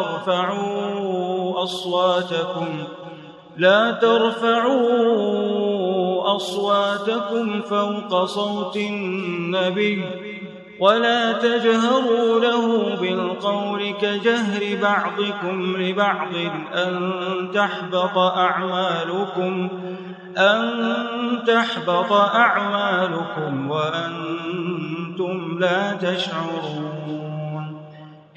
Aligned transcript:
ترفعوا 0.00 1.62
أصواتكم. 1.62 2.68
لا 3.56 3.90
ترفعوا 3.90 4.90
أصواتكم 6.36 7.60
فوق 7.62 8.24
صوت 8.24 8.76
النبي 8.76 10.04
ولا 10.80 11.32
تجهروا 11.32 12.40
له 12.40 12.96
بالقول 13.00 13.94
كجهر 14.00 14.78
بعضكم 14.82 15.76
لبعض 15.76 16.34
أن 16.74 17.10
تحبط 17.54 18.18
أعمالكم 18.18 19.68
أن 20.38 21.42
تحبط 21.46 22.12
أعمالكم 22.12 23.70
وأنتم 23.70 25.58
لا 25.60 25.92
تشعرون. 25.92 26.89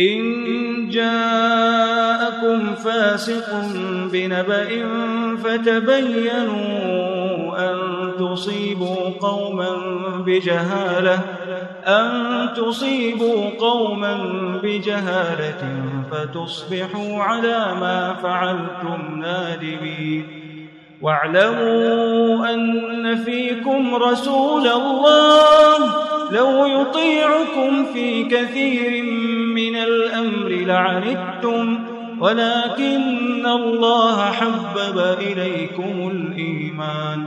إن 0.00 0.88
جاءكم 0.90 2.74
فاسق 2.74 3.64
بنبأ 4.12 4.68
فتبينوا 5.44 6.92
أن 7.58 7.78
تصيبوا 8.18 9.10
قوما 9.20 9.68
بجهالة 10.26 11.20
أن 11.86 12.48
تصيبوا 12.56 13.50
قوما 13.60 14.14
بجهالة 14.62 15.82
فتصبحوا 16.10 17.22
على 17.22 17.74
ما 17.80 18.14
فعلتم 18.22 19.20
نادمين. 19.20 20.42
واعلموا 21.02 22.54
أن 22.54 23.16
فيكم 23.24 23.94
رسول 23.94 24.66
الله 24.66 26.11
لو 26.32 26.66
يطيعكم 26.66 27.84
في 27.92 28.24
كثير 28.24 29.02
من 29.54 29.76
الأمر 29.76 30.48
لعنتم 30.48 31.78
ولكن 32.20 33.46
الله 33.46 34.30
حبب 34.30 34.98
إليكم 35.20 36.10
الإيمان. 36.10 37.24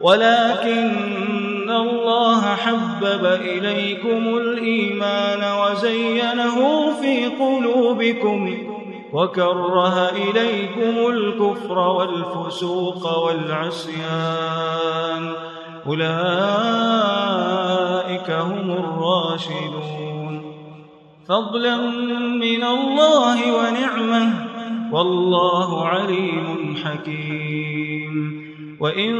ولكن 0.00 1.70
الله 1.70 2.40
حبب 2.40 3.24
إليكم 3.24 4.36
الإيمان 4.36 5.44
وزينه 5.60 6.90
في 7.00 7.26
قلوبكم 7.26 8.56
وكره 9.12 10.10
إليكم 10.10 11.12
الكفر 11.12 11.78
والفسوق 11.78 13.18
والعصيان. 13.26 14.76
أولئك 15.86 16.85
هم 18.30 18.70
الراشدون. 18.70 20.42
فضلا 21.28 21.76
من 22.30 22.64
الله 22.64 23.38
ونعمة 23.52 24.32
والله 24.92 25.86
عليم 25.86 26.76
حكيم. 26.84 28.46
وإن 28.80 29.16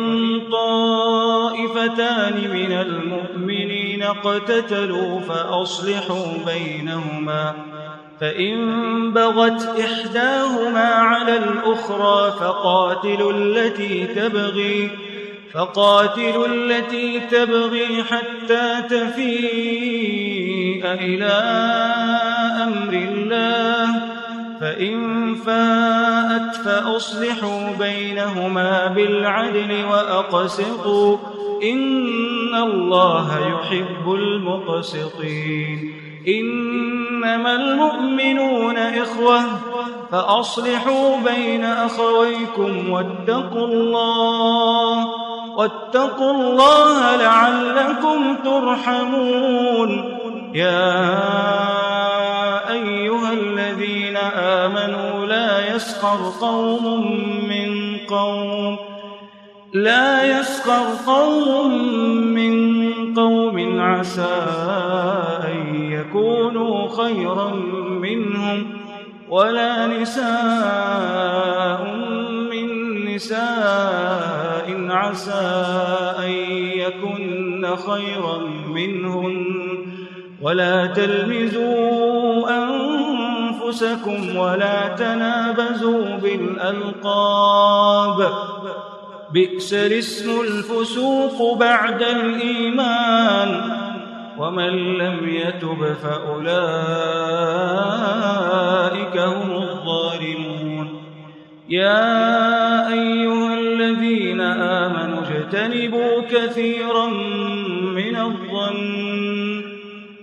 طائفتان 0.53 2.35
من 2.51 2.73
المؤمنين 2.73 4.03
اقتتلوا 4.03 5.21
فأصلحوا 5.21 6.27
بينهما 6.47 7.55
فإن 8.21 9.13
بغت 9.13 9.81
إحداهما 9.81 10.85
على 10.85 11.37
الأخرى 11.37 12.33
فقاتلوا 12.33 13.33
التي 13.33 14.07
تبغي 14.07 14.91
فقاتلوا 15.55 16.47
التي 16.47 17.21
تبغي 17.21 18.05
حتى 18.05 18.83
تفيء 18.91 20.83
إلى 20.85 21.33
أمر 22.63 22.93
الله 22.93 24.03
فإن 24.61 25.35
فاءت 25.35 26.55
فأصلحوا 26.57 27.73
بينهما 27.79 28.87
بالعدل 28.87 29.85
وأقسطوا 29.91 31.19
إن 31.63 32.55
الله 32.55 33.39
يحب 33.49 34.13
المقسطين. 34.13 35.93
إنما 36.29 37.55
المؤمنون 37.55 38.77
إخوة 38.77 39.41
فأصلحوا 40.13 41.17
بين 41.17 41.65
أخويكم 41.65 42.91
واتقوا 42.91 43.67
الله. 43.67 45.26
واتقوا 45.57 46.33
الله 46.33 47.17
لعلكم 47.17 48.37
ترحمون. 48.45 49.91
يا 50.55 51.03
أيها 52.71 53.33
الذين 53.33 54.17
آمنوا 54.63 55.27
لا 55.27 55.75
يسخر 55.75 56.19
قوم 56.41 56.85
من 57.49 57.71
قوم 58.09 58.79
لا 59.73 60.39
يسخر 60.39 60.87
قوم 61.07 61.71
من 62.39 62.55
قوم. 63.15 63.57
عسى 63.81 64.37
أن 65.51 65.59
يكونوا 65.93 66.89
خيرا 66.89 67.49
منهم 68.05 68.59
ولا 69.29 69.87
نساء 69.87 71.66
نساء 73.17 74.69
عسى 74.91 75.57
أن 76.19 76.31
يكن 76.79 77.77
خيرا 77.77 78.39
منهن 78.69 79.47
ولا 80.43 80.87
تلمزوا 80.87 82.49
أنفسكم 82.65 84.37
ولا 84.37 84.89
تنابزوا 84.89 86.17
بالألقاب 86.17 87.39
بئس 89.33 89.75
الاسم 89.75 90.41
الفسوق 90.41 91.59
بعد 91.59 92.03
الإيمان 92.03 93.73
ومن 94.39 94.99
لم 94.99 95.29
يتب 95.29 95.97
فأولئك 96.03 96.57
هم 99.17 99.53
الظالمون 99.53 101.07
يا 101.69 102.16
آمنوا 105.55 105.57
اجتنبوا 105.57 106.23
كثيرا 106.31 107.07
من 107.95 108.17
الظن. 108.17 109.63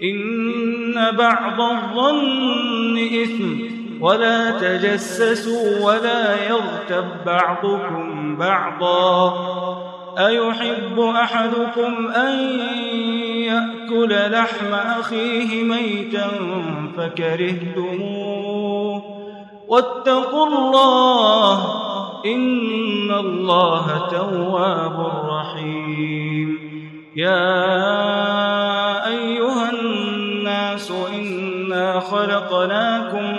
إن 0.04 1.12
بعض 1.18 1.62
الظن 1.62 2.98
إثم. 2.98 3.74
ولا 4.02 4.52
تجسسوا 4.52 5.86
ولا 5.86 6.48
يغتب 6.48 7.06
بعضكم 7.26 8.38
بعضا. 8.38 9.34
أيحب 10.28 11.00
أحدكم 11.00 12.08
أن 12.08 12.60
يأكل 13.36 14.32
لحم 14.32 14.74
أخيه 14.74 15.64
ميتا 15.64 16.28
فكرهتموه. 16.98 19.04
واتقوا 19.68 20.48
الله 20.48 21.83
إن 22.26 23.12
الله 23.12 24.08
تواب 24.12 25.12
رحيم. 25.30 26.60
يا 27.16 27.58
أيها 29.08 29.72
الناس 29.74 30.94
إنا 31.14 32.00
خلقناكم 32.00 33.34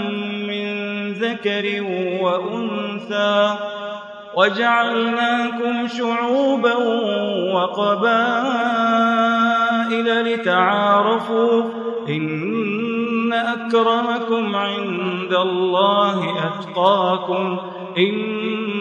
من 0.49 0.67
ذكر 1.13 1.83
وأنثى 2.21 3.55
وجعلناكم 4.37 5.87
شعوبا 5.87 6.75
وقبائل 7.55 8.75
لتعارفوا 10.23 11.63
إن 12.09 13.33
أكرمكم 13.33 14.57
عند 14.57 15.33
الله 15.33 16.35
أتقاكم 16.47 17.59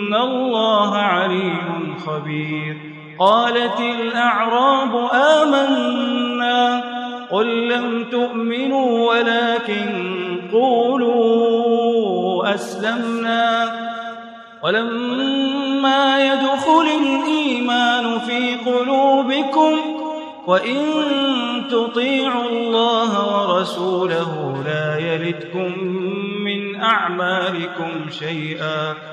إن 0.04 0.14
الله 0.14 0.98
عليم 0.98 1.96
خبير. 2.06 2.78
قالت 3.20 3.80
الأعراب 3.80 5.10
آمنا. 5.14 6.84
قل 7.32 7.70
لم 7.70 8.06
تؤمنوا 8.12 9.14
ولكن 9.14 10.12
قولوا 10.54 12.54
أسلمنا. 12.54 13.66
ولما 14.64 16.34
يدخل 16.34 16.88
الإيمان 17.02 18.20
في 18.20 18.72
قلوبكم 18.72 19.72
وإن 20.48 20.78
تطيعوا 21.72 22.50
الله 22.50 23.38
ورسوله 23.38 24.64
لا 24.66 24.98
يلدكم 24.98 25.88
من 26.44 26.82
أعمالكم 26.82 28.10
شيئا. 28.10 29.13